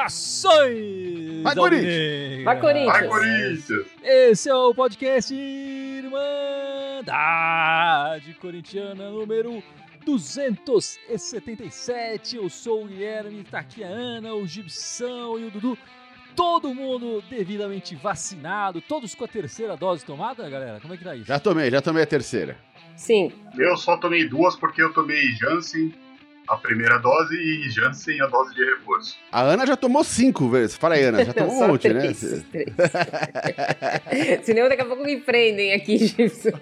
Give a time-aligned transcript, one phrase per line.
[0.00, 1.42] Saudações!
[1.42, 2.44] Vai, Corinthians!
[2.44, 2.92] Vai, Corinthians!
[2.92, 3.86] Vai, Corinthians!
[4.02, 6.20] Esse é o podcast Irmandade
[8.34, 9.62] Corintiana número
[10.04, 12.36] 277.
[12.36, 15.78] Eu sou o Guilherme, tá aqui a Ana, o Gibson e o Dudu.
[16.34, 20.80] Todo mundo devidamente vacinado, todos com a terceira dose tomada, galera?
[20.80, 21.26] Como é que tá isso?
[21.26, 22.56] Já tomei, já tomei a terceira.
[22.96, 23.32] Sim.
[23.56, 25.92] Eu só tomei duas porque eu tomei Janssen
[26.50, 29.16] a primeira dose e Janssen a dose de reforço.
[29.30, 30.76] A Ana já tomou cinco vezes.
[30.76, 32.00] Fala aí, Ana, já tomou um monte, né?
[32.00, 32.74] três, três.
[34.42, 36.50] Senão daqui a pouco me prendem aqui, Gibson.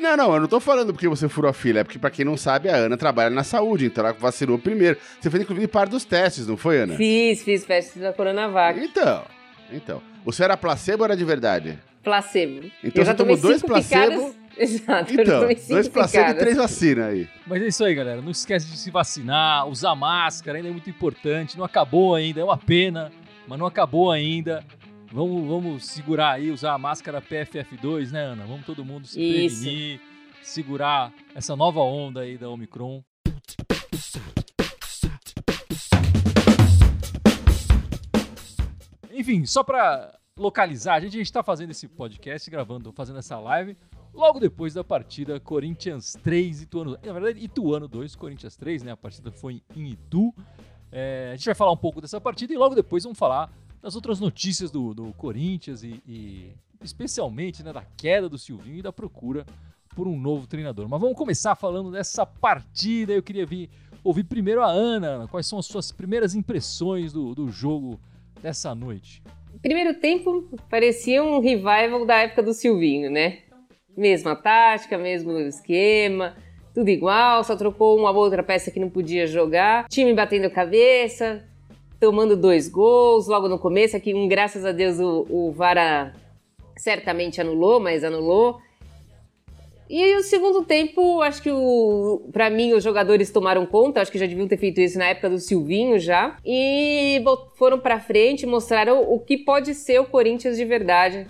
[0.00, 2.24] não, não, eu não tô falando porque você furou a fila, é porque, pra quem
[2.24, 4.98] não sabe, a Ana trabalha na saúde, então ela vacinou primeiro.
[5.20, 6.96] Você fez, inclusive, parte dos testes, não foi, Ana?
[6.96, 8.80] Fiz, fiz testes da Coronavac.
[8.80, 9.24] Então,
[9.70, 10.02] então.
[10.24, 11.78] Você era placebo ou era de verdade?
[12.02, 12.68] Placebo.
[12.82, 14.34] Então eu já você tomou dois placebo?
[14.58, 17.28] Exato, Então, dois placebo e três vacinas aí.
[17.46, 18.22] Mas é isso aí, galera.
[18.22, 21.58] Não esquece de se vacinar, usar máscara, ainda é muito importante.
[21.58, 23.10] Não acabou ainda, é uma pena,
[23.46, 24.64] mas não acabou ainda.
[25.12, 28.44] Vamos, vamos segurar aí, usar a máscara PFF2, né, Ana?
[28.46, 29.60] Vamos todo mundo se Isso.
[29.60, 30.00] prevenir,
[30.42, 33.02] segurar essa nova onda aí da Omicron.
[39.12, 43.38] Enfim, só pra localizar, a gente, a gente tá fazendo esse podcast, gravando, fazendo essa
[43.38, 43.76] live,
[44.14, 46.96] logo depois da partida Corinthians 3, Ituano.
[47.02, 48.92] Na verdade, Ituano 2, Corinthians 3, né?
[48.92, 50.32] A partida foi em Itu.
[50.90, 53.96] É, a gente vai falar um pouco dessa partida e logo depois vamos falar das
[53.96, 58.92] outras notícias do, do Corinthians e, e especialmente né, da queda do Silvinho e da
[58.92, 59.44] procura
[59.94, 60.88] por um novo treinador.
[60.88, 63.12] Mas vamos começar falando dessa partida.
[63.12, 63.70] Eu queria vir,
[64.02, 65.08] ouvir primeiro a Ana.
[65.08, 65.28] Ana.
[65.28, 67.98] Quais são as suas primeiras impressões do, do jogo
[68.42, 69.22] dessa noite?
[69.62, 73.43] Primeiro tempo parecia um revival da época do Silvinho, né?
[73.96, 76.34] Mesma tática, mesmo esquema,
[76.74, 79.86] tudo igual, só trocou uma outra peça que não podia jogar.
[79.88, 81.44] Time batendo cabeça,
[82.00, 83.96] tomando dois gols logo no começo.
[83.96, 86.12] Aqui, um, graças a Deus, o, o Vara
[86.76, 88.58] certamente anulou, mas anulou.
[89.88, 94.10] E aí, o segundo tempo, acho que o, para mim os jogadores tomaram conta, acho
[94.10, 97.22] que já deviam ter feito isso na época do Silvinho já, e
[97.54, 101.26] foram pra frente, mostraram o que pode ser o Corinthians de verdade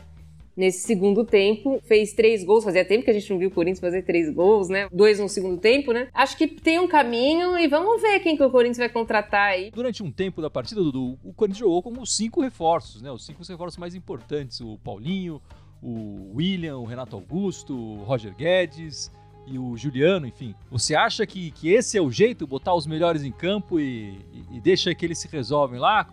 [0.56, 1.81] nesse segundo tempo.
[1.84, 4.69] Fez três gols, fazia tempo que a gente não viu o Corinthians fazer três gols,
[4.69, 4.88] né?
[4.92, 6.09] Dois no segundo tempo, né?
[6.12, 9.70] Acho que tem um caminho e vamos ver quem que o Corinthians vai contratar aí.
[9.70, 13.10] Durante um tempo da partida, Dudu, o Corinthians jogou como os cinco reforços, né?
[13.10, 14.60] Os cinco reforços mais importantes.
[14.60, 15.41] O Paulinho,
[15.82, 19.10] o William, o Renato Augusto, o Roger Guedes
[19.47, 20.54] e o Juliano, enfim.
[20.71, 24.56] Você acha que, que esse é o jeito, botar os melhores em campo e, e,
[24.56, 26.09] e deixa que eles se resolvem lá?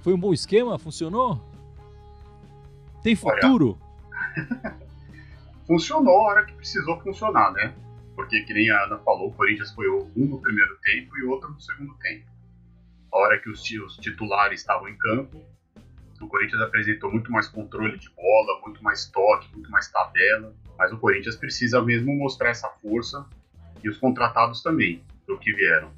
[0.00, 0.78] Foi um bom esquema?
[0.78, 1.40] Funcionou?
[3.02, 3.78] Tem Olha, futuro?
[5.66, 7.74] Funcionou a hora que precisou funcionar, né?
[8.14, 11.50] Porque, que nem a Ana falou, o Corinthians foi um no primeiro tempo e outro
[11.50, 12.24] no segundo tempo.
[13.12, 15.40] A hora que os, os titulares estavam em campo,
[16.20, 20.52] o Corinthians apresentou muito mais controle de bola, muito mais toque, muito mais tabela.
[20.76, 23.24] Mas o Corinthians precisa mesmo mostrar essa força
[23.84, 25.92] e os contratados também, do que vieram.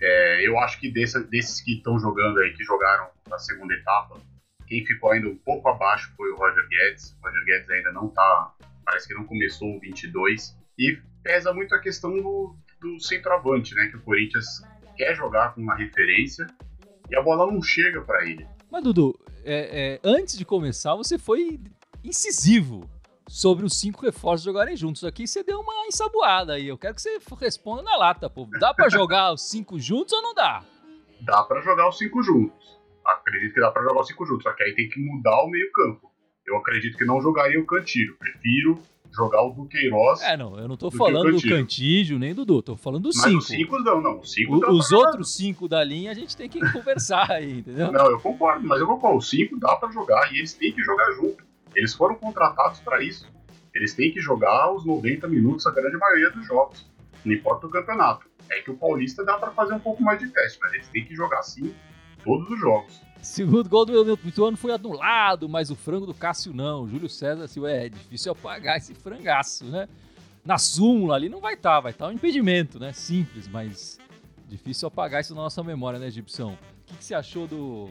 [0.00, 4.18] É, eu acho que dessa- desses que estão jogando aí, que jogaram na segunda etapa,
[4.66, 7.16] quem ficou ainda um pouco abaixo foi o Roger Guedes.
[7.20, 8.54] O Roger Guedes ainda não tá,
[8.84, 10.56] parece que não começou o 22.
[10.78, 13.86] E pesa muito a questão do, do centroavante, né?
[13.86, 14.46] Que o Corinthians
[14.96, 16.46] quer jogar com uma referência
[17.10, 18.46] e a bola não chega para ele.
[18.70, 21.60] Mas, Dudu, é, é, antes de começar, você foi
[22.02, 22.88] incisivo
[23.28, 25.04] sobre os cinco reforços jogarem juntos.
[25.04, 26.68] Aqui você deu uma ensaboada aí.
[26.68, 28.48] Eu quero que você responda na lata, pô.
[28.58, 30.64] Dá pra jogar os cinco juntos ou não dá?
[31.20, 32.75] Dá para jogar os cinco juntos.
[33.06, 35.48] Acredito que dá para jogar os cinco juntos, só que aí tem que mudar o
[35.50, 36.10] meio-campo.
[36.46, 38.16] Eu acredito que não jogaria o Cantilho.
[38.18, 38.80] Prefiro
[39.14, 40.20] jogar o Duqueiroz.
[40.22, 41.48] É, não, eu não tô Do falando do.
[41.48, 43.38] Cantígio nem do Dudu, tô falando dos mas cinco.
[43.38, 44.20] os cinco não, não.
[44.20, 45.08] Os cinco O- dá os pra jogar.
[45.10, 47.90] outros cinco da linha a gente tem que conversar aí, entendeu?
[47.90, 49.18] Não, eu concordo, mas eu concordo.
[49.18, 51.44] Os cinco dá pra jogar e eles têm que jogar junto.
[51.74, 53.26] Eles foram contratados pra isso.
[53.74, 56.88] Eles têm que jogar os 90 minutos, a grande maioria dos jogos.
[57.24, 58.26] Não importa o campeonato.
[58.50, 61.04] É que o Paulista dá pra fazer um pouco mais de teste, mas eles têm
[61.04, 61.74] que jogar sim
[62.26, 63.00] todos os jogos.
[63.22, 66.86] Segundo gol do Ituano foi anulado, mas o frango do Cássio não.
[66.86, 69.88] Júlio César, assim, ué, é difícil apagar esse frangaço, né?
[70.44, 72.92] Na súmula ali não vai estar, vai estar um impedimento, né?
[72.92, 73.98] Simples, mas
[74.48, 76.52] difícil apagar isso na nossa memória, né, Gibson?
[76.52, 76.56] O
[76.86, 77.88] que, que você achou do,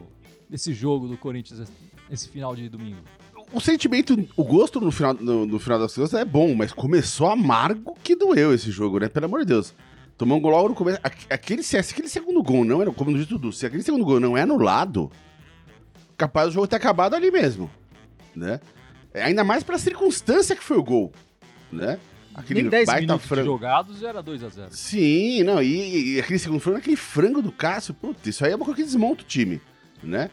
[0.50, 1.70] desse jogo do Corinthians
[2.10, 3.00] esse final de domingo?
[3.52, 7.28] O sentimento, o gosto no final, no, no final das contas é bom, mas começou
[7.30, 9.10] amargo que doeu esse jogo, né?
[9.10, 9.74] Pelo amor de Deus.
[10.18, 10.98] Tomou um gol logo no começo.
[11.04, 14.38] Aque- Aquele, aquele segundo gol não era, como no Dudu, se aquele segundo gol não
[14.38, 15.12] é anulado,
[16.18, 17.70] capaz do jogo ter acabado ali mesmo,
[18.36, 18.60] né?
[19.14, 21.12] É, Ainda mais pra circunstância que foi o gol,
[21.72, 21.98] né?
[22.34, 23.46] Aquele Nem 10 baita minutos frango.
[23.46, 24.68] jogados era 2x0.
[24.72, 28.56] Sim, não, e, e aquele segundo frango, aquele frango do Cássio, putz, isso aí é
[28.56, 29.62] uma coisa que desmonta o time,
[30.04, 30.30] né?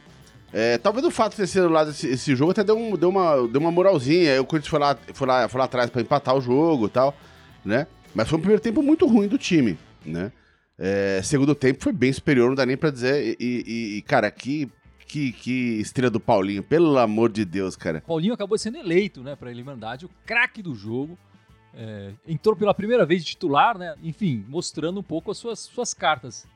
[0.53, 3.09] É, talvez o fato de ter sido lá esse, esse jogo até deu, um- deu,
[3.09, 4.33] uma, deu uma moralzinha.
[4.33, 6.91] Aí o Corinthians foi lá, foi, lá, foi lá atrás pra empatar o jogo e
[6.91, 7.17] tal,
[7.65, 7.87] né?
[8.15, 10.31] Mas foi um primeiro tempo muito ruim do time, né?
[10.79, 13.37] É, segundo tempo foi bem superior, não dá nem pra dizer.
[13.41, 14.69] E, e- e, cara, que,
[15.07, 18.01] que, que estrela do Paulinho, pelo amor de Deus, cara.
[18.01, 21.19] Paulinho acabou sendo eleito, né, pra Irmandade, o craque do jogo.
[21.75, 23.95] É, entrou pela primeira vez de titular, né?
[24.03, 26.47] Enfim, mostrando um pouco as suas, suas cartas.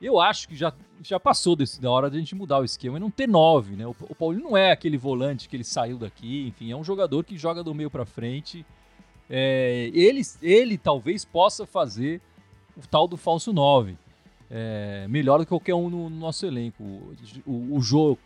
[0.00, 2.96] Eu acho que já, já passou desse, da hora de a gente mudar o esquema
[2.96, 3.86] e não ter nove, né?
[3.86, 7.24] O, o Paulinho não é aquele volante que ele saiu daqui, enfim, é um jogador
[7.24, 8.66] que joga do meio pra frente.
[9.30, 12.20] É, ele, ele talvez possa fazer
[12.76, 13.96] o tal do falso 9.
[14.50, 16.82] É, melhor do que qualquer um no, no nosso elenco.
[16.82, 17.14] O,
[17.46, 18.18] o, o Jô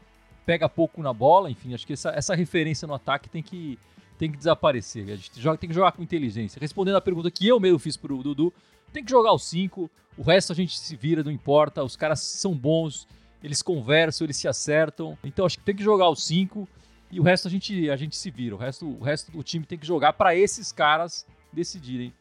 [0.45, 3.79] pega pouco na bola, enfim, acho que essa, essa referência no ataque tem que,
[4.17, 5.05] tem que desaparecer.
[5.05, 6.59] A gente joga, tem que jogar com inteligência.
[6.61, 8.53] Respondendo a pergunta que eu mesmo fiz pro Dudu,
[8.93, 12.21] tem que jogar os cinco, o resto a gente se vira, não importa, os caras
[12.21, 13.07] são bons,
[13.43, 15.19] eles conversam, eles se acertam.
[15.23, 16.69] Então acho que tem que jogar os cinco
[17.11, 18.55] e o resto a gente, a gente se vira.
[18.55, 22.13] O resto, o resto do time tem que jogar para esses caras decidirem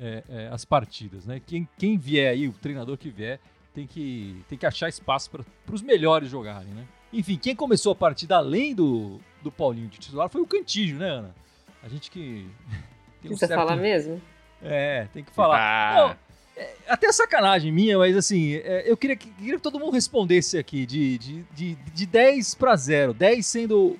[0.00, 1.40] é, é, as partidas, né?
[1.46, 3.38] Quem, quem vier aí, o treinador que vier,
[3.74, 5.44] tem que, tem que achar espaço para
[5.74, 6.84] os melhores jogarem, né?
[7.12, 11.08] Enfim, quem começou a partida além do, do Paulinho de titular foi o Cantígio, né,
[11.08, 11.34] Ana?
[11.82, 12.46] A gente que.
[13.20, 14.20] tem um Precisa certo- falar mesmo?
[14.62, 15.58] É, tem que falar.
[15.58, 15.94] Ah.
[15.96, 16.16] Não,
[16.56, 20.58] é, até sacanagem minha, mas assim, é, eu queria que, queria que todo mundo respondesse
[20.58, 23.14] aqui de, de, de, de 10 para 0.
[23.14, 23.98] 10 sendo.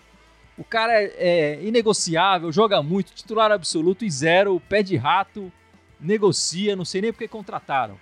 [0.59, 5.51] O cara é, é inegociável, joga muito, titular absoluto e zero, pé de rato,
[6.01, 7.99] negocia, não sei nem porque contrataram.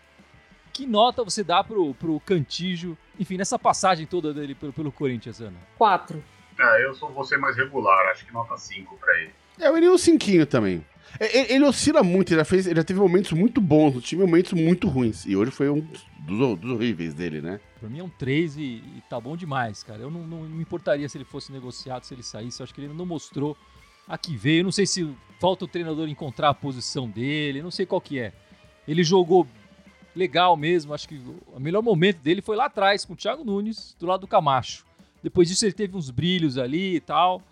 [0.72, 5.40] Que nota você dá pro, pro Cantígio, enfim, nessa passagem toda dele pelo, pelo Corinthians,
[5.40, 5.56] Ana?
[5.76, 6.22] Quatro.
[6.58, 9.30] É, eu sou você mais regular, acho que nota 5 pra ele.
[9.60, 10.84] É, eu iria um cinquinho também.
[11.18, 14.00] É, Ele, ele oscila muito, ele já, fez, ele já teve momentos muito bons no
[14.00, 15.24] time e momentos muito ruins.
[15.24, 17.58] E hoje foi um dos, dos horríveis dele, né?
[17.80, 20.02] Pra mim é um 3 e, e tá bom demais, cara.
[20.02, 22.60] Eu não, não me importaria se ele fosse negociado, se ele saísse.
[22.60, 23.56] Eu acho que ele não mostrou
[24.08, 24.64] a que veio.
[24.64, 28.32] Não sei se falta o treinador encontrar a posição dele, não sei qual que é.
[28.86, 29.46] Ele jogou
[30.16, 30.94] legal mesmo.
[30.94, 31.20] Acho que
[31.54, 34.84] o melhor momento dele foi lá atrás, com o Thiago Nunes, do lado do Camacho.
[35.22, 37.42] Depois disso ele teve uns brilhos ali e tal.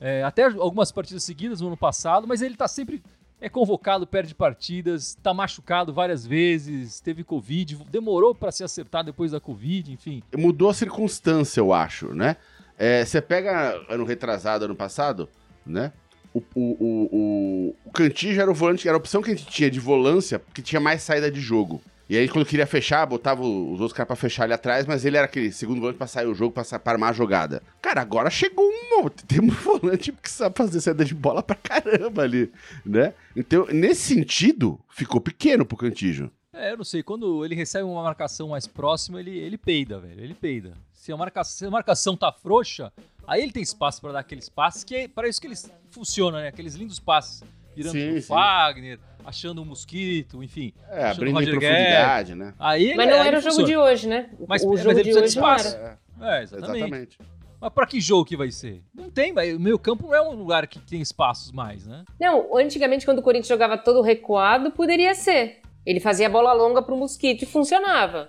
[0.00, 3.02] É, até algumas partidas seguidas no ano passado, mas ele tá sempre
[3.40, 9.32] é convocado, perde partidas, tá machucado várias vezes, teve Covid, demorou para se acertar depois
[9.32, 10.22] da Covid, enfim.
[10.36, 12.36] Mudou a circunstância, eu acho, né?
[12.78, 15.28] É, Você pega ano retrasado, ano passado,
[15.64, 15.92] né?
[16.36, 19.46] O, o, o, o, o Cantígio era o volante, era a opção que a gente
[19.46, 21.80] tinha de volância, porque tinha mais saída de jogo.
[22.10, 25.16] E aí, quando queria fechar, botava os outros caras pra fechar ali atrás, mas ele
[25.16, 27.62] era aquele segundo volante pra sair o jogo, pra, pra armar a jogada.
[27.80, 29.24] Cara, agora chegou um monte.
[29.26, 32.52] Tem um volante que sabe fazer saída de bola pra caramba ali,
[32.84, 33.14] né?
[33.34, 36.30] Então, nesse sentido, ficou pequeno pro Cantígio.
[36.56, 40.22] É, eu não sei, quando ele recebe uma marcação mais próxima, ele, ele peida, velho,
[40.22, 40.72] ele peida.
[40.92, 42.90] Se a, marca, se a marcação tá frouxa,
[43.26, 46.40] aí ele tem espaço para dar aqueles passes, que é para isso que eles funcionam,
[46.40, 46.48] né?
[46.48, 47.42] Aqueles lindos passes,
[47.74, 48.32] virando Sim, pro sim.
[48.34, 50.72] Achando achando um mosquito, enfim.
[50.88, 52.54] É, abrindo em profundidade, né?
[52.58, 54.30] Aí ele, Mas não aí era o ele jogo de hoje, né?
[54.46, 55.76] Mas- o mas jogo ele de precisa de hoje espaço.
[55.76, 55.98] era.
[56.20, 56.76] É, exatamente.
[56.76, 57.18] Exatamente.
[57.60, 58.82] Mas pra que jogo que vai ser?
[58.94, 62.04] Não tem, mas o meio campo não é um lugar que tem espaços mais, né?
[62.20, 65.60] Não, antigamente quando o Corinthians jogava todo recuado, poderia ser.
[65.86, 68.28] Ele fazia bola longa pro Mosquito e funcionava.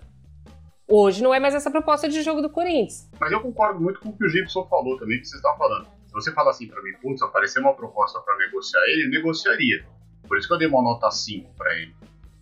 [0.88, 3.10] Hoje não é mais essa proposta de jogo do Corinthians.
[3.20, 5.88] Mas eu concordo muito com o que o Gibson falou também, que vocês estavam falando.
[6.06, 9.86] Se você fala assim pra mim, putz, apareceu uma proposta pra negociar ele, eu negociaria.
[10.28, 11.94] Por isso que eu dei uma nota 5 pra ele.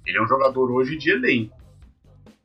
[0.05, 1.55] Ele é um jogador hoje de elenco.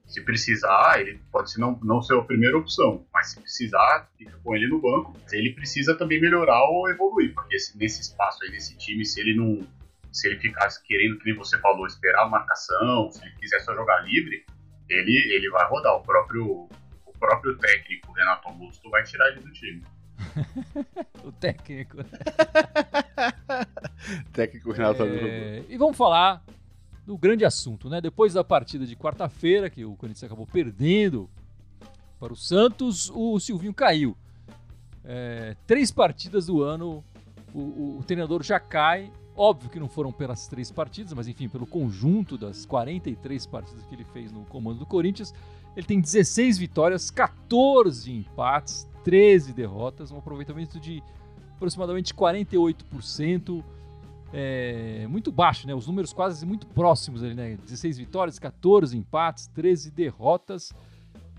[0.07, 4.37] Se precisar, ele pode ser não, não ser a primeira opção, mas se precisar, fica
[4.43, 5.15] com ele no banco.
[5.31, 9.35] Ele precisa também melhorar ou evoluir, porque se- nesse espaço aí, nesse time, se ele
[9.37, 9.61] não.
[10.13, 13.75] Se ele ficasse querendo, que nem você falou, esperar a marcação, se ele quiser só
[13.75, 14.45] jogar livre,
[14.89, 15.95] ele, ele vai rodar.
[15.95, 16.69] O próprio,
[17.07, 19.83] o próprio técnico, Renato Augusto, vai tirar ele do time.
[21.23, 21.99] O técnico.
[24.33, 25.27] Técnico Renato Augusto.
[25.27, 26.43] É, e vamos falar
[27.07, 28.01] do grande assunto, né?
[28.01, 31.29] Depois da partida de quarta-feira, que o Corinthians acabou perdendo
[32.19, 34.17] para o Santos, o Silvinho caiu.
[35.05, 37.05] É, três partidas do ano,
[37.53, 39.11] o, o- o treinador já cai.
[39.43, 43.95] Óbvio que não foram pelas três partidas, mas enfim, pelo conjunto das 43 partidas que
[43.95, 45.33] ele fez no comando do Corinthians.
[45.75, 51.03] Ele tem 16 vitórias, 14 empates, 13 derrotas, um aproveitamento de
[51.57, 53.65] aproximadamente 48%.
[54.31, 55.75] É, muito baixo, né?
[55.75, 57.57] Os números quase muito próximos ali, né?
[57.65, 60.71] 16 vitórias, 14 empates, 13 derrotas.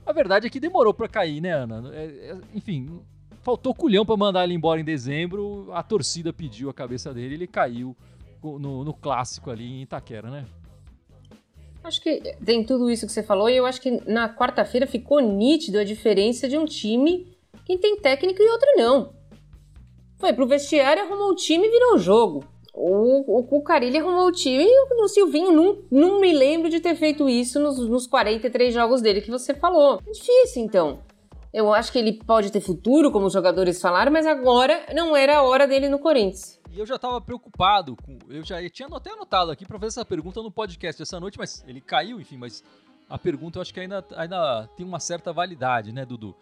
[0.03, 1.93] A verdade é que demorou para cair, né, Ana?
[1.93, 2.99] É, é, enfim,
[3.43, 5.69] faltou culhão para mandar ele embora em dezembro.
[5.73, 7.95] A torcida pediu a cabeça dele, ele caiu
[8.43, 10.45] no, no clássico ali em Itaquera, né?
[11.83, 15.19] Acho que tem tudo isso que você falou e eu acho que na quarta-feira ficou
[15.19, 19.13] nítido a diferença de um time que tem técnico e outro não.
[20.19, 22.43] Foi pro vestiário, arrumou o time e virou o jogo.
[22.73, 26.95] O, o Cucarilli arrumou o time e o Silvinho não, não me lembro de ter
[26.95, 29.99] feito isso nos, nos 43 jogos dele que você falou.
[30.05, 30.99] É difícil, então.
[31.53, 35.39] Eu acho que ele pode ter futuro, como os jogadores falaram, mas agora não era
[35.39, 36.59] a hora dele no Corinthians.
[36.71, 38.17] E eu já estava preocupado com.
[38.29, 41.61] Eu já tinha até anotado aqui para fazer essa pergunta no podcast essa noite, mas
[41.67, 42.63] ele caiu, enfim, mas
[43.09, 46.33] a pergunta eu acho que ainda, ainda tem uma certa validade, né, Dudu?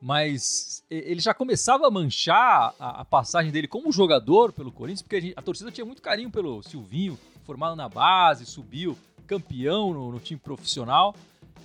[0.00, 5.16] Mas ele já começava a manchar a, a passagem dele como jogador pelo Corinthians, porque
[5.16, 10.10] a, gente, a, torcida tinha muito carinho pelo Silvinho, formado na base, subiu, campeão no,
[10.10, 11.14] no time profissional.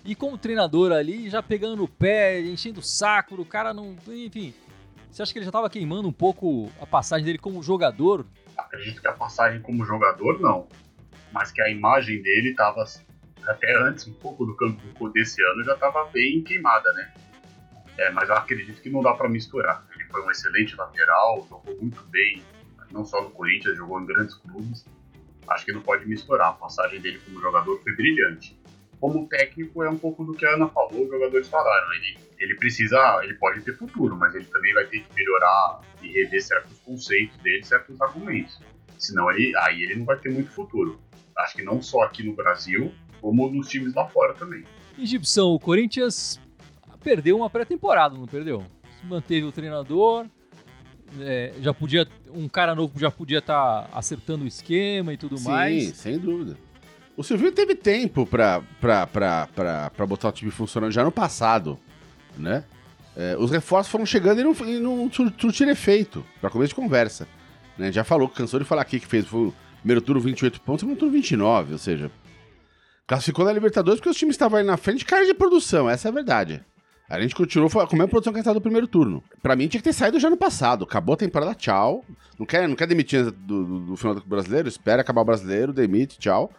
[0.03, 3.95] E como treinador ali, já pegando no pé, enchendo o saco do cara, não.
[4.07, 4.53] Enfim,
[5.12, 8.25] você acha que ele já estava queimando um pouco a passagem dele como jogador?
[8.57, 10.67] Acredito que a passagem como jogador não,
[11.31, 12.83] mas que a imagem dele estava
[13.45, 17.13] até antes um pouco do campo desse ano já estava bem queimada, né?
[17.98, 19.86] É, mas eu acredito que não dá para misturar.
[19.93, 22.41] Ele foi um excelente lateral, jogou muito bem,
[22.91, 24.86] não só no Corinthians, jogou em grandes clubes.
[25.48, 26.50] Acho que não pode misturar.
[26.50, 28.60] A passagem dele como jogador foi brilhante
[29.01, 31.91] como técnico é um pouco do que a Ana falou, os jogadores falaram.
[31.93, 36.08] Ele, ele precisa, ele pode ter futuro, mas ele também vai ter que melhorar e
[36.08, 38.62] rever certos conceitos dele, certos argumentos.
[39.00, 41.00] Senão ele, aí ele não vai ter muito futuro.
[41.36, 44.63] Acho que não só aqui no Brasil, como nos times lá fora também.
[45.00, 46.39] Gibson, o Corinthians
[47.03, 48.63] perdeu uma pré-temporada, não perdeu?
[49.03, 50.27] Manteve o treinador,
[51.20, 55.39] é, já podia um cara novo já podia estar tá acertando o esquema e tudo
[55.39, 55.84] Sim, mais.
[55.88, 56.55] Sim, sem dúvida.
[57.15, 61.11] O Silvio teve tempo pra, pra, pra, pra, pra botar o time funcionando já no
[61.11, 61.77] passado,
[62.37, 62.63] né?
[63.15, 67.27] É, os reforços foram chegando e não, e não surtiram efeito, pra começo de conversa.
[67.77, 67.91] Né?
[67.91, 70.97] Já falou, cansou de falar aqui que fez o primeiro turno 28 pontos e segundo
[70.97, 72.09] turno 29, ou seja,
[73.05, 76.09] classificou na Libertadores porque os times estavam aí na frente, cara de produção, essa é
[76.09, 76.63] a verdade.
[77.09, 79.21] A gente continuou com a mesma produção que a gente do primeiro turno.
[79.43, 80.85] Pra mim tinha que ter saído já no passado.
[80.85, 82.05] Acabou a temporada, tchau.
[82.39, 84.69] Não quer, não quer demitir do, do, do final do brasileiro?
[84.69, 86.49] Espera acabar o brasileiro, demite, tchau.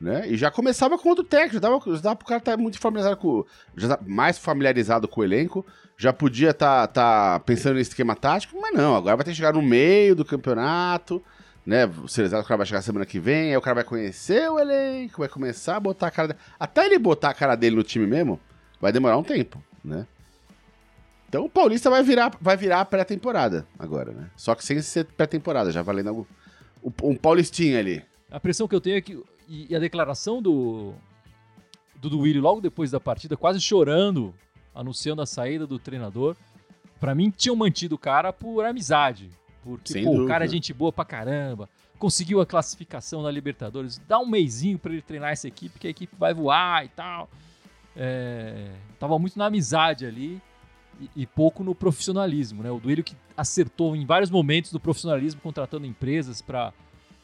[0.00, 0.28] Né?
[0.28, 2.78] E já começava com outro técnico, já dava, já dava pro cara estar tá muito
[2.78, 3.44] familiarizado com.
[3.76, 8.56] Já mais familiarizado com o elenco, já podia estar tá, tá pensando nesse esquema tático,
[8.60, 11.20] mas não, agora vai ter que chegar no meio do campeonato,
[11.66, 11.86] né?
[11.86, 14.60] O Cerezado, o cara vai chegar semana que vem, aí o cara vai conhecer o
[14.60, 16.36] elenco, vai começar a botar a cara.
[16.60, 18.38] Até ele botar a cara dele no time mesmo,
[18.80, 20.06] vai demorar um tempo, né?
[21.28, 24.30] Então o Paulista vai virar, vai virar pré-temporada agora, né?
[24.36, 26.26] Só que sem ser pré-temporada, já valendo algo.
[27.02, 28.04] Um Paulistinho ali.
[28.30, 30.92] A pressão que eu tenho é que e, e a declaração do,
[31.96, 34.34] do Duílio logo depois da partida, quase chorando,
[34.74, 36.36] anunciando a saída do treinador,
[37.00, 39.30] para mim tinham mantido o cara por amizade.
[39.64, 44.18] Porque, pô, o cara é gente boa pra caramba, conseguiu a classificação na Libertadores, dá
[44.18, 47.28] um meizinho para ele treinar essa equipe, que a equipe vai voar e tal.
[47.96, 50.40] É, tava muito na amizade ali
[51.00, 52.70] e, e, pouco no profissionalismo, né?
[52.70, 56.72] O Duílio que acertou em vários momentos do profissionalismo, contratando empresas para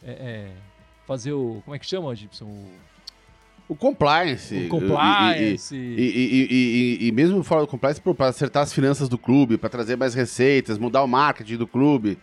[0.02, 0.52] é, é,
[1.06, 1.62] fazer o.
[1.64, 2.44] Como é que chama, Gibson?
[2.44, 2.70] O,
[3.68, 4.66] o compliance.
[4.66, 5.74] O compliance.
[5.74, 9.70] E, e, e, e, mesmo fora do compliance, para acertar as finanças do clube, para
[9.70, 12.18] trazer mais receitas, mudar o marketing do clube.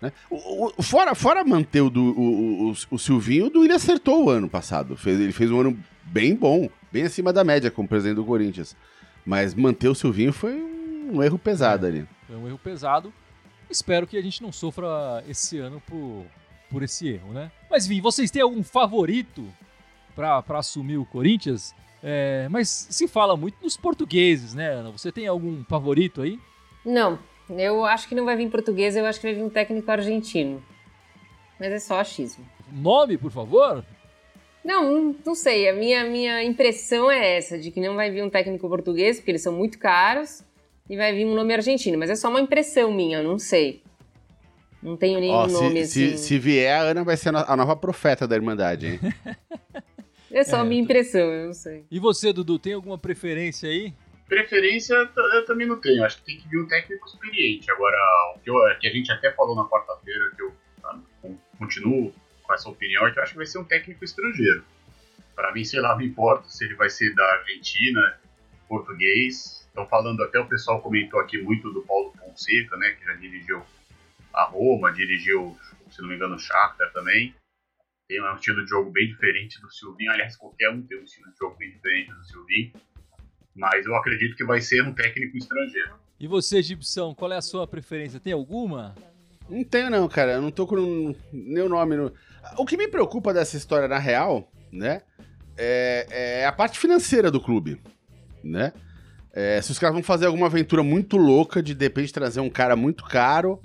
[0.00, 0.12] Né?
[0.28, 4.30] O, o, fora, fora manter o, do, o, o, o Silvinho, o Duílio acertou o
[4.30, 4.96] ano passado.
[4.96, 8.76] Fez, ele fez um ano bem bom, bem acima da média como presidente do Corinthians.
[9.24, 10.54] Mas manter o Silvinho foi
[11.10, 12.06] um erro pesado é, ali.
[12.26, 13.12] Foi um erro pesado.
[13.70, 16.26] Espero que a gente não sofra esse ano por,
[16.70, 17.50] por esse erro, né?
[17.70, 19.46] Mas, enfim, vocês têm algum favorito
[20.14, 21.74] para assumir o Corinthians?
[22.02, 24.90] É, mas se fala muito dos portugueses, né, Ana?
[24.90, 26.38] Você tem algum favorito aí?
[26.84, 27.18] Não,
[27.48, 30.62] eu acho que não vai vir português, eu acho que vai vir um técnico argentino.
[31.58, 32.44] Mas é só achismo.
[32.70, 33.84] Nome, por favor?
[34.64, 35.68] Não, não sei.
[35.68, 39.30] A minha, minha impressão é essa, de que não vai vir um técnico português, porque
[39.30, 40.42] eles são muito caros,
[40.88, 41.98] e vai vir um nome argentino.
[41.98, 43.82] Mas é só uma impressão minha, eu não sei.
[44.84, 46.16] Não tenho nenhum Ó, nome se, assim.
[46.18, 49.00] Se, se vier, a Ana vai ser a nova profeta da Irmandade, hein?
[50.30, 51.86] é só é, a minha impressão, eu não sei.
[51.90, 53.94] E você, Dudu, tem alguma preferência aí?
[54.28, 56.04] Preferência eu também não tenho.
[56.04, 57.70] Acho que tem que vir um técnico experiente.
[57.70, 57.96] Agora,
[58.36, 60.98] o que, eu, que a gente até falou na quarta-feira, que eu tá,
[61.58, 62.12] continuo
[62.42, 64.64] com essa opinião, é que eu acho que vai ser um técnico estrangeiro.
[65.34, 68.20] Para mim, sei lá, não importa se ele vai ser da Argentina,
[68.68, 69.66] português.
[69.66, 73.62] Estão falando, até o pessoal comentou aqui muito do Paulo Fonseca, né, que já dirigiu
[74.34, 75.56] a Roma, dirigiu,
[75.90, 77.34] se não me engano, o Shakhtar também.
[78.08, 80.12] Tem um estilo de jogo bem diferente do Silvinho.
[80.12, 82.72] Aliás, qualquer um tem um estilo de jogo bem diferente do Silvinho.
[83.54, 85.94] Mas eu acredito que vai ser um técnico estrangeiro.
[86.18, 88.20] E você, Gibson, qual é a sua preferência?
[88.20, 88.94] Tem alguma?
[89.48, 90.32] Não tenho, não, cara.
[90.32, 91.96] Eu não tô com nenhum nome.
[91.96, 92.12] No...
[92.58, 95.02] O que me preocupa dessa história, na real, né?
[95.56, 97.80] É, é a parte financeira do clube,
[98.42, 98.72] né?
[99.32, 102.50] É, se os caras vão fazer alguma aventura muito louca de de repente trazer um
[102.50, 103.60] cara muito caro,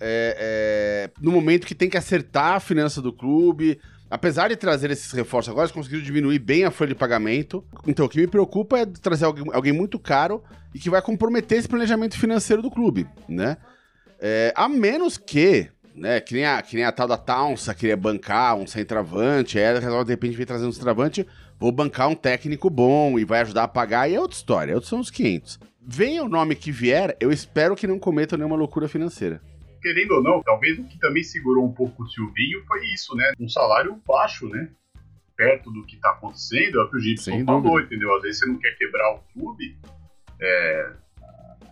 [0.00, 3.78] é, é, no momento que tem que acertar a finança do clube,
[4.10, 7.62] apesar de trazer esses reforços agora, eles conseguiram diminuir bem a folha de pagamento.
[7.86, 10.42] Então, o que me preocupa é trazer alguém, alguém muito caro
[10.74, 13.58] e que vai comprometer esse planejamento financeiro do clube, né?
[14.18, 17.96] É, a menos que, né, que nem, a, que nem a tal da Townsa queria
[17.96, 21.26] bancar um centroavante, aí ela de repente vem trazendo um centroavante,
[21.58, 24.90] vou bancar um técnico bom e vai ajudar a pagar, e é outra história, outros
[24.90, 25.58] são os 500.
[25.82, 29.40] Venha o nome que vier, eu espero que não cometa nenhuma loucura financeira
[29.80, 33.32] querendo ou não, talvez o que também segurou um pouco o Silvinho foi isso, né?
[33.38, 34.68] Um salário baixo, né?
[35.36, 38.14] Perto do que tá acontecendo, é o que o Gibson falou, entendeu?
[38.16, 39.76] Às vezes você não quer quebrar o clube,
[40.40, 40.92] é...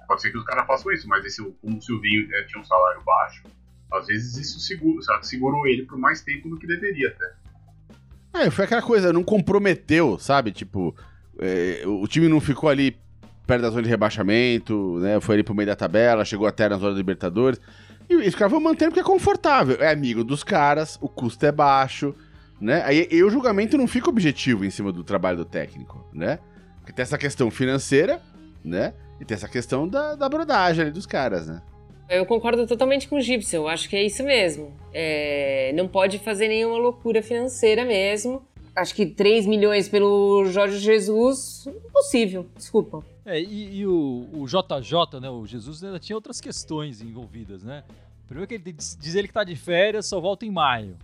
[0.07, 2.65] pode ser que os caras façam isso, mas esse, como o Silvinho é, tinha um
[2.65, 3.43] salário baixo,
[3.93, 5.27] às vezes isso segura, sabe?
[5.27, 7.33] segurou ele por mais tempo do que deveria até.
[8.35, 10.53] É, foi aquela coisa, não comprometeu, sabe?
[10.53, 10.95] Tipo,
[11.39, 12.97] é, o time não ficou ali
[13.47, 15.19] perto da zona de rebaixamento, né?
[15.21, 17.59] Foi ali pro meio da tabela, chegou até na zona da Libertadores.
[18.09, 19.77] E os caras vão mantendo porque é confortável.
[19.81, 22.15] É amigo dos caras, o custo é baixo,
[22.61, 22.83] né?
[22.85, 26.39] Aí e o julgamento não fica objetivo em cima do trabalho do técnico, né?
[26.79, 28.21] Porque tem essa questão financeira,
[28.65, 28.95] né?
[29.21, 31.61] E tem essa questão da, da brodagem ali dos caras, né?
[32.09, 34.73] Eu concordo totalmente com o Gibson, eu acho que é isso mesmo.
[34.95, 38.43] É, não pode fazer nenhuma loucura financeira mesmo.
[38.75, 41.69] Acho que 3 milhões pelo Jorge Jesus,
[41.99, 43.05] impossível, desculpa.
[43.25, 47.85] É, e, e o, o, JJ, né, o Jesus ainda tinha outras questões envolvidas, né?
[48.27, 50.97] Primeiro que ele diz, diz ele que tá de férias, só volta em maio.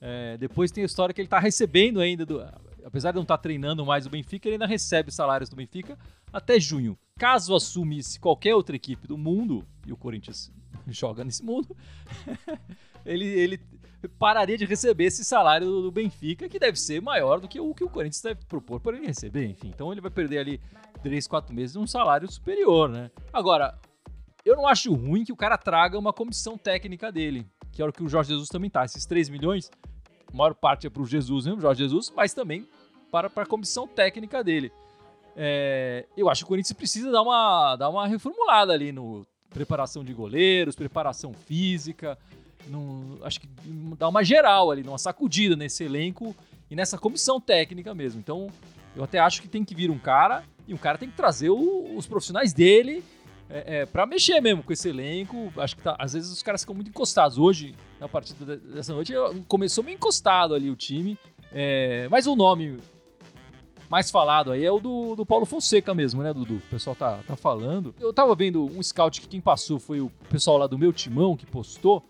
[0.00, 2.40] É, depois tem a história que ele tá recebendo ainda, do,
[2.84, 5.98] apesar de não estar tá treinando mais o Benfica, ele ainda recebe salários do Benfica
[6.32, 6.96] até junho.
[7.18, 10.52] Caso assumisse qualquer outra equipe do mundo, e o Corinthians
[10.88, 11.74] joga nesse mundo,
[13.04, 13.60] ele, ele
[14.08, 17.84] pararia de receber esse salário do Benfica, que deve ser maior do que o que
[17.84, 19.68] o Corinthians deve propor para ele receber, enfim.
[19.68, 20.60] Então ele vai perder ali
[21.02, 23.10] 3, 4 meses um salário superior, né?
[23.32, 23.78] Agora,
[24.44, 27.92] eu não acho ruim que o cara traga uma comissão técnica dele, que é o
[27.92, 28.84] que o Jorge Jesus também tá.
[28.84, 29.70] Esses 3 milhões,
[30.32, 32.68] a maior parte é para o Jesus mesmo, Jorge Jesus, mas também
[33.10, 34.72] para, para a comissão técnica dele.
[35.36, 40.04] É, eu acho que o Corinthians precisa dar uma, dar uma reformulada ali no preparação
[40.04, 42.18] de goleiros, preparação física,
[42.68, 43.48] no, acho que
[43.98, 46.34] dar uma geral ali, uma sacudida nesse elenco
[46.70, 48.20] e nessa comissão técnica mesmo.
[48.20, 48.48] Então,
[48.96, 51.50] eu até acho que tem que vir um cara e um cara tem que trazer
[51.50, 53.02] o, os profissionais dele
[53.48, 55.52] é, é, para mexer mesmo com esse elenco.
[55.56, 57.38] Acho que tá, às vezes os caras ficam muito encostados.
[57.38, 59.12] Hoje, na partida dessa noite,
[59.48, 61.18] começou meio encostado ali o time.
[61.52, 62.78] É, mas o nome
[63.88, 66.56] mais falado aí é o do, do Paulo Fonseca mesmo, né, Dudu?
[66.56, 67.94] O pessoal tá, tá falando.
[68.00, 71.36] Eu tava vendo um scout que quem passou foi o pessoal lá do meu timão
[71.36, 72.02] que postou.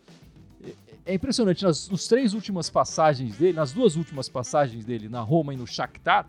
[1.07, 5.53] É, impressionante, nas, nas três últimas passagens dele, nas duas últimas passagens dele, na Roma
[5.53, 6.27] e no Shakhtar,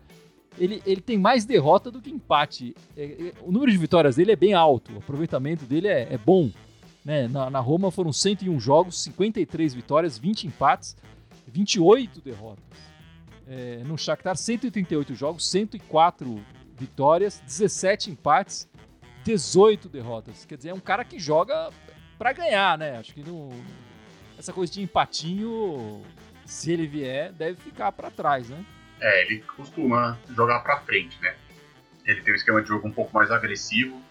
[0.58, 2.76] ele, ele tem mais derrota do que empate.
[2.96, 6.18] É, é, o número de vitórias dele é bem alto, o aproveitamento dele é, é
[6.18, 6.50] bom.
[7.04, 7.28] Né?
[7.28, 10.98] Na, na, Roma foram 101 jogos, 53 vitórias, 20 empates,
[11.48, 12.64] 28 derrotas.
[13.48, 16.44] É, no Shakhtar, 138 jogos, 104
[16.78, 18.68] vitórias, 17 empates,
[19.24, 20.46] 18 derrotas.
[20.46, 21.70] Quer dizer, é um cara que joga
[22.18, 22.98] para ganhar, né?
[22.98, 23.50] Acho que não,
[24.38, 26.02] essa coisa de empatinho,
[26.46, 28.64] se ele vier, deve ficar para trás, né?
[29.00, 31.36] É, ele costuma jogar para frente, né?
[32.06, 34.02] Ele tem um esquema de jogo um pouco mais agressivo,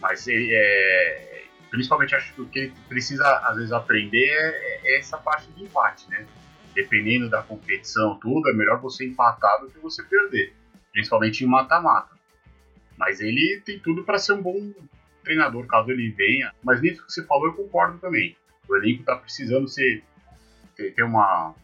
[0.00, 4.98] mas ele é, principalmente acho que o que ele precisa às vezes aprender é, é
[4.98, 6.26] essa parte de empate, né?
[6.74, 10.52] Dependendo da competição, tudo, é melhor você empatar do que você perder,
[10.92, 12.14] principalmente em mata-mata.
[12.96, 14.72] Mas ele tem tudo para ser um bom
[15.24, 16.52] treinador caso ele venha.
[16.62, 18.36] Mas nisso que você falou, eu concordo também.
[18.68, 20.02] O elenco está precisando ser,
[20.76, 21.54] ter, ter uma,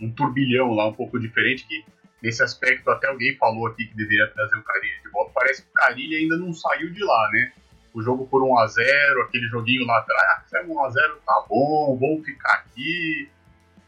[0.00, 1.84] um turbilhão lá um pouco diferente que
[2.22, 5.32] nesse aspecto até alguém falou aqui que deveria trazer o Carilli de volta.
[5.34, 7.52] Parece que o Carilli ainda não saiu de lá, né?
[7.92, 11.44] O jogo por 1 a 0 aquele joguinho lá atrás, ah, 1 a 0 tá
[11.48, 13.28] bom, vamos ficar aqui.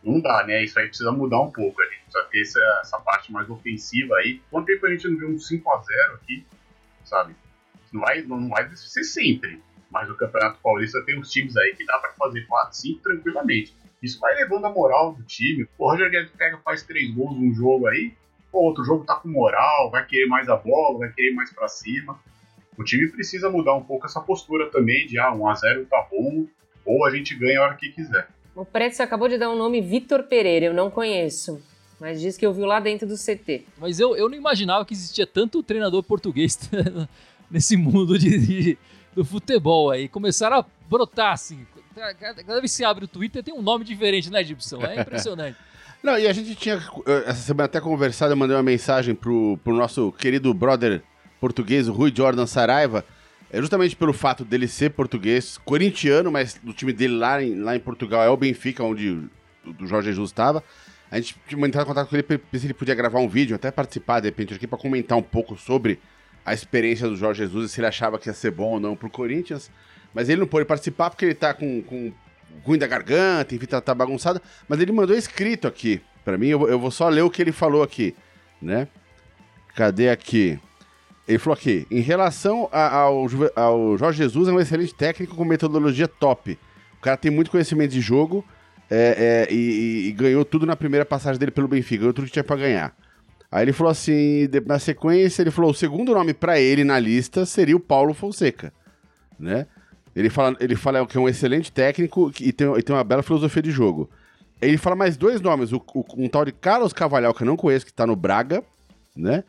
[0.05, 0.63] Não dá, né?
[0.63, 1.81] Isso aí precisa mudar um pouco.
[1.81, 4.41] A gente precisa ter essa, essa parte mais ofensiva aí.
[4.51, 6.47] Quanto tempo a gente não viu um 5 a 0 aqui,
[7.05, 7.35] sabe?
[7.93, 9.61] Não vai, não vai ser sempre.
[9.91, 13.75] Mas o Campeonato Paulista tem uns times aí que dá para fazer 4, 5 tranquilamente.
[14.03, 15.67] Isso vai levando a moral do time.
[15.79, 18.13] O Roger Guedes pega, faz três gols num jogo aí,
[18.53, 21.69] o outro jogo tá com moral, vai querer mais a bola, vai querer mais para
[21.69, 22.19] cima.
[22.79, 26.47] O time precisa mudar um pouco essa postura também de ah, 1x0 tá bom,
[26.85, 28.29] ou a gente ganha a hora que quiser.
[28.55, 31.63] O Preto acabou de dar um nome Vitor Pereira, eu não conheço.
[32.01, 33.65] Mas diz que ouviu lá dentro do CT.
[33.79, 36.59] Mas eu, eu não imaginava que existia tanto treinador português
[37.51, 38.79] nesse mundo de, de,
[39.17, 40.09] do futebol aí.
[40.09, 41.67] Começaram a brotar assim.
[42.21, 44.83] Cada vez que se abre o Twitter tem um nome diferente, né, Gibson?
[44.83, 45.57] É impressionante.
[46.03, 46.77] Não, e a gente tinha
[47.07, 51.03] eh, essa semana até conversado, eu mandei uma mensagem pro, pro nosso querido brother
[51.41, 53.05] português, o Rui Jordan Saraiva,
[53.51, 57.75] é justamente pelo fato dele ser português, corintiano, mas o time dele lá em, lá
[57.75, 59.11] em Portugal é o Benfica, onde
[59.81, 60.63] o Jorge Jesus estava.
[61.11, 63.29] A gente tinha entrado em contato com ele para ver se ele podia gravar um
[63.29, 65.99] vídeo, até participar de repente aqui para comentar um pouco sobre
[66.47, 68.97] a experiência do Jorge Jesus e se ele achava que ia ser bom ou não
[68.97, 69.71] pro Corinthians.
[70.15, 72.13] Mas ele não pôde participar porque ele tá com, com
[72.65, 74.41] ruim da garganta, enfim, tá, tá bagunçado.
[74.67, 77.53] Mas ele mandou escrito aqui para mim, eu, eu vou só ler o que ele
[77.53, 78.13] falou aqui,
[78.61, 78.89] né?
[79.77, 80.59] Cadê aqui?
[81.29, 86.09] Ele falou aqui, em relação ao, ao Jorge Jesus, é um excelente técnico com metodologia
[86.09, 86.59] top.
[86.99, 88.45] O cara tem muito conhecimento de jogo
[88.91, 92.33] é, é, e, e, ganhou tudo na primeira passagem dele pelo Benfica, ganhou tudo que
[92.33, 92.93] tinha pra ganhar.
[93.51, 97.47] Aí ele falou assim, na sequência, ele falou, o segundo nome para ele na lista
[97.47, 98.73] seria o Paulo Fonseca,
[99.39, 99.67] né?
[100.15, 103.23] Ele fala, ele fala que é um excelente técnico e tem, e tem uma bela
[103.23, 104.11] filosofia de jogo.
[104.61, 107.57] Ele fala mais dois nomes, o, o, um tal de Carlos Cavalhal, que eu não
[107.57, 108.65] conheço, que tá no Braga,
[109.15, 109.45] né?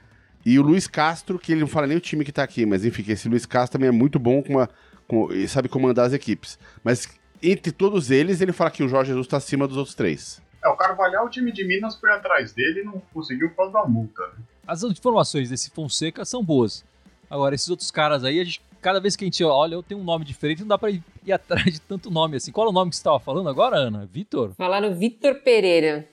[0.46, 2.86] E o Luiz Castro, que ele não fala nem o time que tá aqui, mas
[2.86, 4.70] enfim, que esse Luiz Castro também é muito bom com uma,
[5.08, 6.60] com, sabe comandar as equipes.
[6.84, 7.08] Mas
[7.42, 10.42] entre todos eles, ele fala que o Jorge Jesus tá acima dos outros três.
[10.68, 13.88] É, o Carvalhal, o time de Minas foi atrás dele e não conseguiu fazer uma
[13.88, 14.22] multa.
[14.28, 14.44] Né?
[14.68, 16.84] As informações desse Fonseca são boas.
[17.30, 20.02] Agora, esses outros caras aí, a gente, cada vez que a gente olha, eu tenho
[20.02, 22.52] um nome diferente, não dá pra ir, ir atrás de tanto nome assim.
[22.52, 24.06] Qual é o nome que você estava falando agora, Ana?
[24.06, 24.54] Vitor?
[24.56, 26.06] Falaram Vitor Pereira.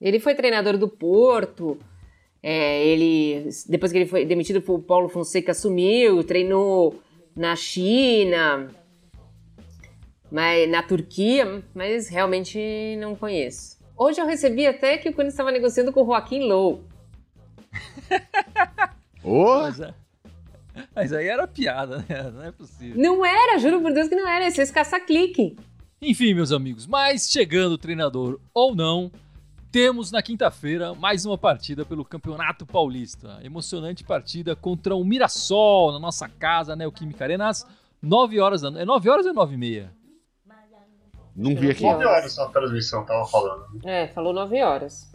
[0.00, 1.78] Ele foi treinador do Porto,
[2.42, 7.00] é, ele, depois que ele foi demitido, o Paulo Fonseca assumiu, treinou
[7.36, 8.68] na China,
[10.32, 13.78] mas, na Turquia, mas realmente não conheço.
[13.94, 16.88] Hoje eu recebi até que o Corinthians estava negociando com o Joaquim Low.
[19.22, 19.60] oh.
[19.60, 19.94] mas, é,
[20.96, 22.30] mas, aí era piada, né?
[22.32, 22.96] Não é possível.
[22.96, 24.50] Não era, juro por Deus que não era.
[24.50, 25.54] Vocês caça-clique.
[26.00, 29.12] Enfim, meus amigos, mas chegando o treinador ou não,
[29.70, 33.38] temos na quinta-feira mais uma partida pelo Campeonato Paulista.
[33.44, 36.86] Emocionante partida contra o Mirassol na nossa casa, né?
[36.86, 37.66] O Química Arena, às
[38.00, 38.82] 9 horas da noite.
[38.82, 40.01] É 9 horas ou é 9 e meia?
[41.34, 41.82] Não vi aqui.
[41.82, 43.66] 9 horas a transmissão tava falando.
[43.84, 45.10] É, falou 9 horas.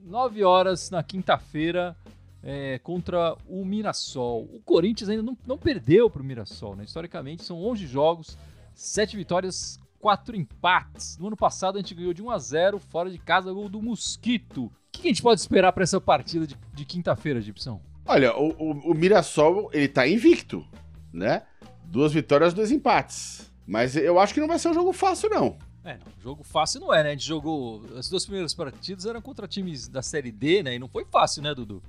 [0.00, 1.96] 9 horas na quinta-feira
[2.42, 4.42] é, contra o Mirassol.
[4.52, 6.84] O Corinthians ainda não, não perdeu para o Mirassol, né?
[6.84, 8.38] Historicamente, são 11 jogos,
[8.74, 11.18] 7 vitórias, quatro empates.
[11.18, 13.82] No ano passado a gente ganhou de 1 a 0 fora de casa, gol do
[13.82, 14.64] Mosquito.
[14.64, 17.80] O que a gente pode esperar para essa partida de, de quinta-feira, Gibson?
[18.06, 20.66] Olha, o, o, o, Mirassol, ele tá invicto,
[21.12, 21.42] né?
[21.84, 23.52] Duas vitórias, dois empates.
[23.68, 25.58] Mas eu acho que não vai ser um jogo fácil, não.
[25.84, 27.10] É, não, jogo fácil não é, né?
[27.10, 27.82] A gente jogou.
[27.98, 30.74] As duas primeiras partidas eram contra times da Série D, né?
[30.74, 31.82] E não foi fácil, né, Dudu?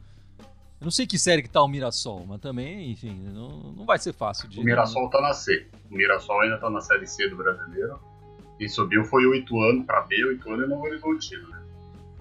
[0.82, 3.98] Eu não sei que série que tá o Mirassol, mas também, enfim, não, não vai
[3.98, 4.60] ser fácil de.
[4.60, 5.68] O Mirassol tá na C.
[5.90, 7.98] O Mirassol ainda tá na série C do brasileiro.
[8.60, 11.62] E subiu foi o Ituano pra B, o Ituano é Novo Horizontino, né?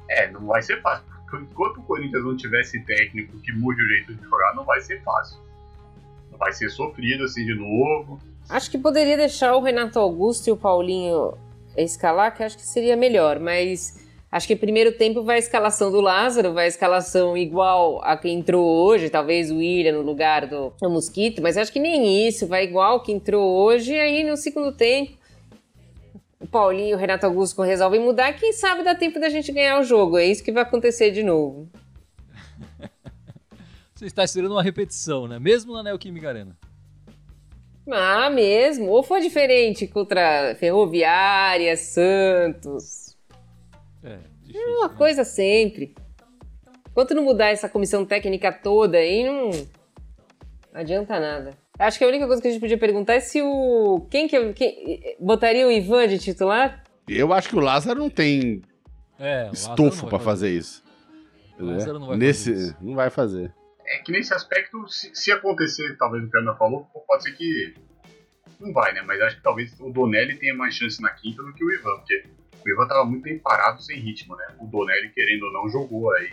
[0.09, 1.05] É, não vai ser fácil.
[1.35, 5.03] Enquanto o Corinthians não tivesse técnico que mude o jeito de jogar, não vai ser
[5.03, 5.48] fácil.
[6.39, 8.21] Vai ser sofrido assim de novo.
[8.49, 11.35] Acho que poderia deixar o Renato Augusto e o Paulinho
[11.77, 13.95] escalar, que acho que seria melhor, mas
[14.31, 18.29] Acho que primeiro tempo vai a escalação do Lázaro, vai a escalação igual a que
[18.29, 22.47] entrou hoje, talvez o William no lugar do, do Mosquito, mas acho que nem isso,
[22.47, 25.17] vai igual que entrou hoje, e aí no segundo tempo
[26.39, 29.81] o Paulinho e o Renato Augusto resolvem mudar, quem sabe dá tempo da gente ganhar
[29.81, 31.67] o jogo, é isso que vai acontecer de novo.
[33.99, 35.41] Você está esperando uma repetição, né?
[35.41, 36.57] Mesmo na Neoquímica Arena.
[37.91, 38.87] Ah, mesmo.
[38.91, 43.17] Ou foi diferente contra Ferroviária, Santos.
[44.05, 44.95] É, difícil, é uma né?
[44.97, 45.97] coisa sempre.
[46.89, 49.51] Enquanto não mudar essa comissão técnica toda aí, não
[50.73, 51.59] adianta nada.
[51.77, 54.07] Acho que a única coisa que a gente podia perguntar é se o.
[54.09, 54.53] Quem que.
[54.53, 55.17] Quem...
[55.19, 56.85] Botaria o Ivan de titular?
[57.09, 58.63] Eu acho que o Lázaro não tem
[59.19, 60.25] é, estofo para fazer.
[60.25, 60.85] fazer isso.
[61.59, 62.77] O Lázaro não vai Nesse, fazer isso.
[62.81, 63.59] Não vai fazer.
[63.91, 67.33] É que nesse aspecto, se, se acontecer, talvez o que a Ana falou, pode ser
[67.33, 67.75] que.
[68.61, 69.03] Não vai, né?
[69.03, 71.97] Mas acho que talvez o Donelli tenha mais chance na quinta do que o Ivan,
[71.97, 72.25] porque
[72.65, 74.47] o Ivan tava muito bem parado, sem ritmo, né?
[74.59, 76.33] O Donelli, querendo ou não, jogou aí.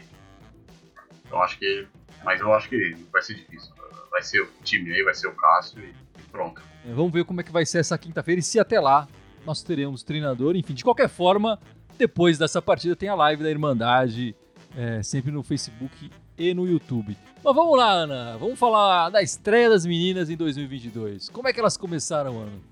[1.25, 1.87] Então acho que.
[2.23, 3.73] Mas eu acho que vai ser difícil.
[4.11, 5.93] Vai ser o time aí, vai ser o Cássio e
[6.31, 6.61] pronto.
[6.85, 9.07] É, vamos ver como é que vai ser essa quinta-feira e se até lá
[9.45, 10.55] nós teremos treinador.
[10.55, 11.59] Enfim, de qualquer forma,
[11.97, 14.35] depois dessa partida tem a live da Irmandade,
[14.75, 17.17] é, sempre no Facebook e no YouTube.
[17.43, 18.37] Mas vamos lá, Ana.
[18.37, 21.29] Vamos falar da estreia das meninas em 2022.
[21.29, 22.63] Como é que elas começaram o ano?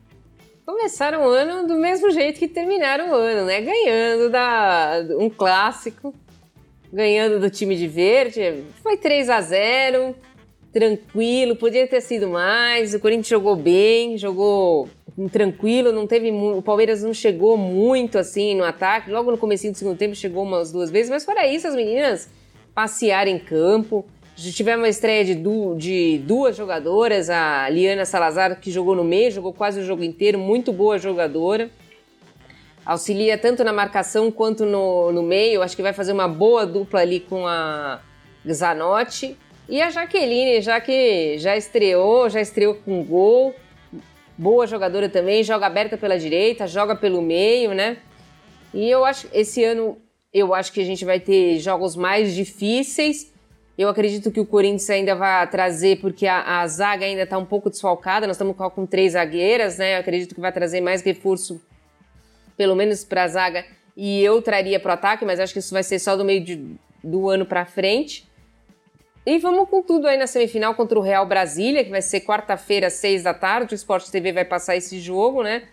[0.66, 3.62] Começaram o ano do mesmo jeito que terminaram o ano, né?
[3.62, 6.14] Ganhando da, um clássico
[6.92, 8.64] ganhando do time de verde.
[8.82, 10.16] Foi 3 a 0
[10.72, 12.94] tranquilo, podia ter sido mais.
[12.94, 14.88] O Corinthians jogou bem, jogou
[15.32, 19.12] tranquilo, não teve o Palmeiras não chegou muito assim no ataque.
[19.12, 22.30] Logo no começo do segundo tempo chegou umas duas vezes, mas fora isso as meninas
[22.74, 24.06] passearam em campo.
[24.36, 29.32] Tivemos uma estreia de, du de duas jogadoras, a Liana Salazar que jogou no meio,
[29.32, 31.70] jogou quase o jogo inteiro, muito boa jogadora.
[32.86, 35.62] Auxilia tanto na marcação quanto no, no meio.
[35.62, 38.02] Acho que vai fazer uma boa dupla ali com a
[38.52, 39.38] Zanotti.
[39.70, 43.56] E a Jaqueline, já que já estreou, já estreou com gol.
[44.38, 47.98] Boa jogadora também, joga aberta pela direita, joga pelo meio, né?
[48.74, 49.98] E eu acho esse ano
[50.34, 53.32] eu acho que a gente vai ter jogos mais difíceis.
[53.78, 57.46] Eu acredito que o Corinthians ainda vai trazer, porque a, a zaga ainda está um
[57.46, 58.26] pouco desfalcada.
[58.26, 59.96] Nós estamos com três zagueiras, né?
[59.96, 61.62] Eu acredito que vai trazer mais reforço,
[62.58, 63.66] pelo menos para a zaga.
[63.96, 66.44] E eu traria para o ataque, mas acho que isso vai ser só do meio
[66.44, 68.28] de, do ano para frente.
[69.26, 72.90] E vamos com tudo aí na semifinal contra o Real Brasília, que vai ser quarta-feira,
[72.90, 73.74] seis da tarde.
[73.74, 75.64] O Sport TV vai passar esse jogo, né?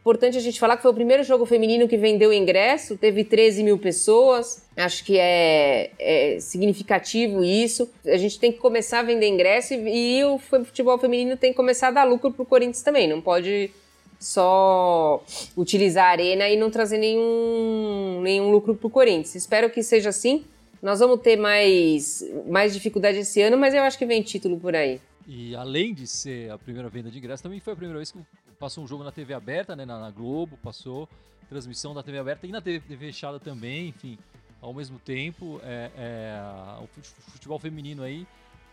[0.00, 3.62] Importante a gente falar que foi o primeiro jogo feminino que vendeu ingresso, teve 13
[3.62, 4.62] mil pessoas.
[4.74, 7.86] Acho que é, é significativo isso.
[8.06, 11.56] A gente tem que começar a vender ingresso e, e o futebol feminino tem que
[11.56, 13.06] começar a dar lucro pro Corinthians também.
[13.06, 13.70] Não pode
[14.18, 15.22] só
[15.54, 19.34] utilizar a arena e não trazer nenhum, nenhum lucro pro Corinthians.
[19.34, 20.44] Espero que seja assim.
[20.82, 24.74] Nós vamos ter mais, mais dificuldade esse ano, mas eu acho que vem título por
[24.74, 24.98] aí.
[25.26, 28.18] E além de ser a primeira venda de ingresso, também foi a primeira vez que
[28.58, 31.08] passou um jogo na TV aberta, né, na, na Globo, passou
[31.48, 34.16] transmissão da TV aberta e na TV, fechada também, enfim,
[34.62, 36.40] ao mesmo tempo, é, é,
[36.80, 36.88] o
[37.32, 38.24] futebol feminino aí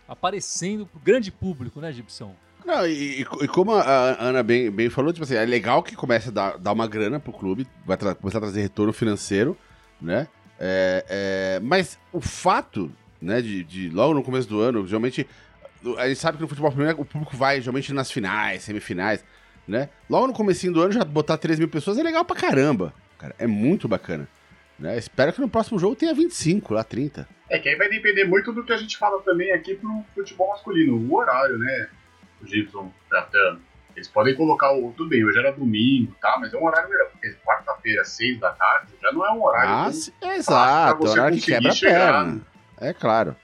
[0.07, 2.35] aparecendo pro grande público, né, Gibson?
[2.63, 6.29] Não, e, e, como a Ana bem, bem falou, tipo assim, é legal que comece
[6.29, 9.57] a dar, dar uma grana pro clube, vai começar a trazer retorno financeiro,
[10.01, 10.27] né?
[10.59, 15.27] É, é, mas o fato, né, de, de, logo no começo do ano, geralmente,
[15.97, 19.23] a gente sabe que no futebol feminino o público vai geralmente nas finais, semifinais,
[19.67, 19.89] né?
[20.09, 23.35] Logo no começo do ano já botar 3 mil pessoas é legal pra caramba, cara,
[23.37, 24.27] é muito bacana.
[24.79, 24.97] Né?
[24.97, 27.27] Espero que no próximo jogo tenha 25, lá 30.
[27.49, 30.49] É que aí vai depender muito do que a gente fala também aqui pro futebol
[30.49, 31.89] masculino, o horário, né?
[32.41, 33.61] O Gibson tratando.
[33.95, 34.93] Eles podem colocar o.
[34.95, 36.37] Tudo bem, hoje era domingo, tá?
[36.39, 37.09] Mas é um horário melhor.
[37.09, 39.69] Porque quarta-feira, seis da tarde, já não é um horário.
[39.71, 42.23] Ah, é exato, é horário que quebra chegar.
[42.23, 42.41] perna.
[42.79, 43.35] É claro.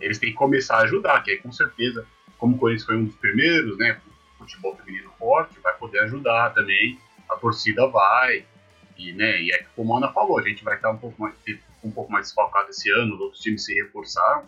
[0.00, 2.06] Eles têm que começar a ajudar, que aí com certeza,
[2.38, 4.00] como o Corinthians foi um dos primeiros, né?
[4.38, 6.98] Futebol feminino forte, vai poder ajudar também.
[7.28, 8.44] A torcida vai.
[8.96, 11.34] E, né, e é como a Ana falou, a gente vai estar um pouco mais,
[11.82, 14.44] um pouco mais desfalcado esse ano, os outros times se reforçaram,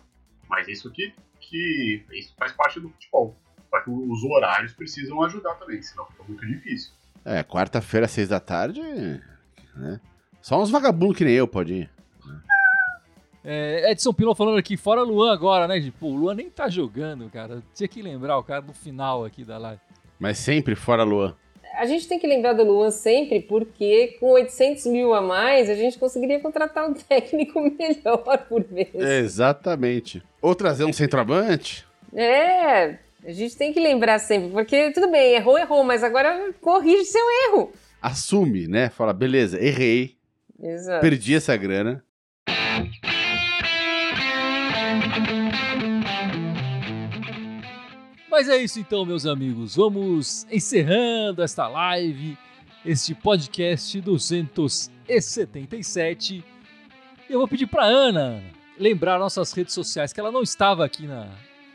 [0.47, 3.35] mas isso que, que isso faz parte do futebol.
[3.71, 6.93] Só que os horários precisam ajudar também, senão fica muito difícil.
[7.25, 8.79] É, quarta-feira, seis da tarde,
[9.75, 9.99] né?
[10.39, 11.89] Só uns vagabundos que nem eu pode.
[13.45, 15.79] É, Edson Pilon falando aqui, fora Luan agora, né?
[15.79, 17.61] Tipo, o Luan nem tá jogando, cara.
[17.75, 19.81] Tinha que lembrar o cara no final aqui da live.
[20.17, 21.35] Mas sempre fora Luan.
[21.75, 25.75] A gente tem que lembrar do Luan sempre, porque com 800 mil a mais, a
[25.75, 28.93] gente conseguiria contratar um técnico melhor por vez.
[28.93, 30.23] Exatamente.
[30.41, 31.85] Ou trazer um centroavante.
[32.13, 37.05] É, a gente tem que lembrar sempre, porque tudo bem, errou, errou, mas agora corrige
[37.05, 37.73] seu erro.
[37.99, 38.89] Assume, né?
[38.89, 40.15] Fala, beleza, errei.
[40.61, 41.01] Exato.
[41.01, 42.03] Perdi essa grana.
[48.33, 49.75] Mas é isso então, meus amigos.
[49.75, 52.35] Vamos encerrando esta live,
[52.83, 56.43] este podcast 277.
[57.29, 58.41] Eu vou pedir para Ana
[58.79, 61.29] lembrar nossas redes sociais, que ela não estava aqui na,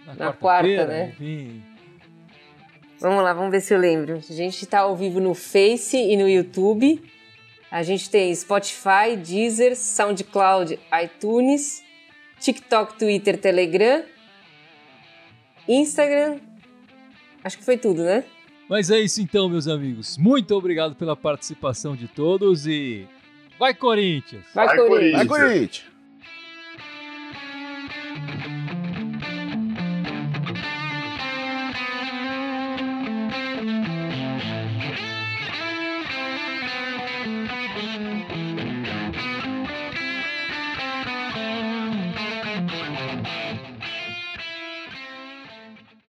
[0.04, 1.10] na, na quarta, né?
[1.10, 1.62] Enfim.
[2.98, 4.16] Vamos lá, vamos ver se eu lembro.
[4.16, 7.00] A gente está ao vivo no Face e no YouTube.
[7.70, 11.84] A gente tem Spotify, Deezer, SoundCloud, iTunes,
[12.40, 14.02] TikTok, Twitter, Telegram,
[15.68, 16.47] Instagram.
[17.42, 18.24] Acho que foi tudo, né?
[18.68, 20.18] Mas é isso então, meus amigos.
[20.18, 23.06] Muito obrigado pela participação de todos e
[23.58, 24.44] vai Corinthians!
[24.54, 25.12] Vai, Corinthians!
[25.12, 25.97] Vai Corinthians!